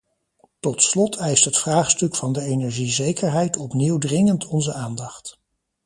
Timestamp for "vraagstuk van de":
1.57-2.41